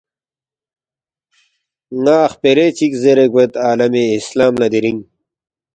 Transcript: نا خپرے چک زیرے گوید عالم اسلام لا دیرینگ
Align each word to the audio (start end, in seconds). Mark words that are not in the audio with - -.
نا 2.03 2.17
خپرے 2.33 2.65
چک 2.77 2.91
زیرے 3.01 3.25
گوید 3.33 3.51
عالم 3.65 3.93
اسلام 4.19 4.53
لا 4.59 4.67
دیرینگ 4.71 5.01